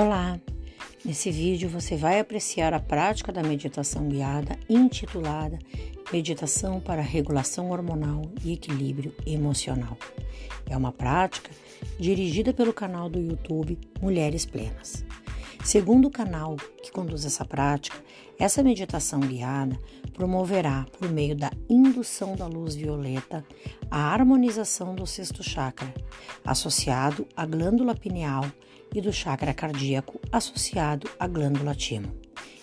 Olá! 0.00 0.40
Nesse 1.04 1.28
vídeo 1.28 1.68
você 1.68 1.96
vai 1.96 2.20
apreciar 2.20 2.72
a 2.72 2.78
prática 2.78 3.32
da 3.32 3.42
meditação 3.42 4.06
guiada 4.06 4.56
intitulada 4.70 5.58
Meditação 6.12 6.78
para 6.78 7.02
Regulação 7.02 7.72
Hormonal 7.72 8.30
e 8.44 8.52
Equilíbrio 8.52 9.12
Emocional. 9.26 9.98
É 10.70 10.76
uma 10.76 10.92
prática 10.92 11.50
dirigida 11.98 12.54
pelo 12.54 12.72
canal 12.72 13.10
do 13.10 13.18
YouTube 13.18 13.76
Mulheres 14.00 14.46
Plenas. 14.46 15.04
Segundo 15.64 16.08
o 16.08 16.10
canal 16.10 16.56
que 16.82 16.90
conduz 16.90 17.24
essa 17.24 17.44
prática, 17.44 17.96
essa 18.38 18.62
meditação 18.62 19.20
guiada 19.20 19.78
promoverá, 20.14 20.86
por 20.98 21.10
meio 21.10 21.36
da 21.36 21.50
indução 21.68 22.34
da 22.34 22.46
luz 22.46 22.74
violeta, 22.74 23.44
a 23.90 24.12
harmonização 24.12 24.94
do 24.94 25.06
sexto 25.06 25.42
chakra, 25.42 25.92
associado 26.44 27.26
à 27.36 27.44
glândula 27.44 27.94
pineal 27.94 28.44
e 28.94 29.00
do 29.00 29.12
chakra 29.12 29.52
cardíaco, 29.52 30.20
associado 30.32 31.08
à 31.18 31.26
glândula 31.26 31.74
timo. 31.74 32.12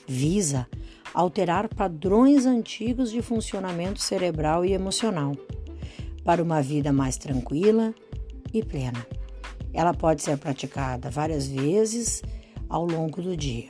Visa 0.08 0.68
alterar 1.14 1.68
padrões 1.68 2.46
antigos 2.46 3.12
de 3.12 3.22
funcionamento 3.22 4.02
cerebral 4.02 4.66
e 4.66 4.74
emocional 4.74 5.36
para 6.24 6.42
uma 6.42 6.62
vida 6.62 6.92
mais 6.92 7.18
tranquila 7.18 7.94
e 8.54 8.64
plena. 8.64 9.06
Ela 9.74 9.94
pode 9.94 10.24
ser 10.24 10.38
praticada 10.38 11.10
várias 11.10 11.48
vezes 11.48 12.22
ao 12.70 12.86
longo 12.86 13.22
do 13.22 13.36
dia, 13.36 13.70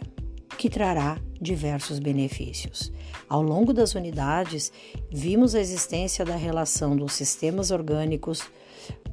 que 0.57 0.69
trará 0.69 1.19
diversos 1.41 1.99
benefícios. 1.99 2.91
Ao 3.27 3.41
longo 3.41 3.73
das 3.73 3.95
unidades, 3.95 4.71
vimos 5.11 5.55
a 5.55 5.59
existência 5.59 6.23
da 6.23 6.35
relação 6.35 6.95
dos 6.95 7.13
sistemas 7.13 7.71
orgânicos 7.71 8.43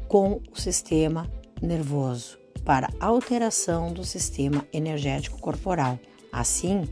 com 0.08 0.40
o 0.52 0.58
sistema 0.58 1.30
nervoso 1.60 2.38
para 2.64 2.90
alteração 3.00 3.92
do 3.92 4.04
sistema 4.04 4.66
energético 4.72 5.40
corporal. 5.40 5.98
Assim, 6.30 6.84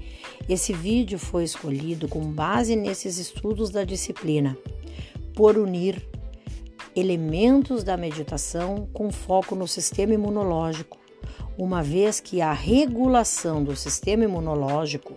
esse 0.48 0.72
vídeo 0.72 1.19
foi 1.19 1.45
escolhido 1.45 2.09
com 2.09 2.20
base 2.20 2.77
nesses 2.77 3.19
estudos 3.19 3.70
da 3.70 3.84
disciplina, 3.84 4.56
por 5.34 5.56
unir 5.56 6.06
elementos 6.95 7.83
da 7.83 7.97
meditação 7.97 8.89
com 8.93 9.11
foco 9.11 9.55
no 9.55 9.67
sistema 9.67 10.12
imunológico, 10.12 10.98
uma 11.57 11.83
vez 11.83 12.21
que 12.21 12.41
a 12.41 12.53
regulação 12.53 13.63
do 13.63 13.77
sistema 13.77 14.25
imunológico 14.25 15.15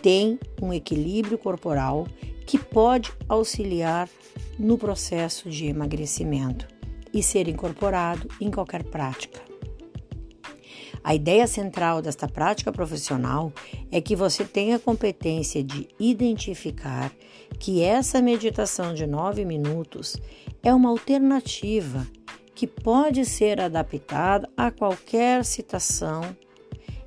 tem 0.00 0.38
um 0.60 0.72
equilíbrio 0.72 1.38
corporal 1.38 2.06
que 2.46 2.58
pode 2.58 3.12
auxiliar 3.28 4.08
no 4.58 4.76
processo 4.76 5.48
de 5.48 5.66
emagrecimento 5.66 6.66
e 7.12 7.22
ser 7.22 7.48
incorporado 7.48 8.28
em 8.40 8.50
qualquer 8.50 8.82
prática. 8.84 9.40
A 11.04 11.14
ideia 11.14 11.46
central 11.46 12.00
desta 12.00 12.28
prática 12.28 12.70
profissional 12.70 13.52
é 13.90 14.00
que 14.00 14.14
você 14.14 14.44
tenha 14.44 14.76
a 14.76 14.78
competência 14.78 15.62
de 15.62 15.88
identificar 15.98 17.12
que 17.58 17.82
essa 17.82 18.22
meditação 18.22 18.94
de 18.94 19.06
nove 19.06 19.44
minutos 19.44 20.16
é 20.62 20.72
uma 20.72 20.90
alternativa 20.90 22.06
que 22.54 22.66
pode 22.66 23.24
ser 23.24 23.60
adaptada 23.60 24.48
a 24.56 24.70
qualquer 24.70 25.44
situação 25.44 26.36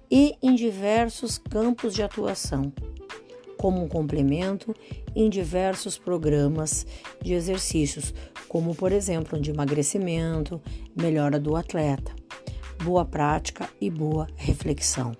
e 0.10 0.34
em 0.42 0.56
diversos 0.56 1.38
campos 1.38 1.94
de 1.94 2.04
atuação, 2.04 2.72
como 3.58 3.84
um 3.84 3.88
complemento 3.88 4.74
em 5.16 5.30
diversos 5.30 5.98
programas 5.98 6.86
de 7.22 7.34
exercícios, 7.34 8.14
como 8.48 8.76
por 8.76 8.92
exemplo 8.92 9.40
de 9.40 9.52
emagrecimento, 9.52 10.62
melhora 10.96 11.40
do 11.40 11.56
atleta 11.56 12.14
boa 12.84 13.06
prática 13.06 13.70
e 13.80 13.90
boa 13.90 14.28
reflexão. 14.36 15.14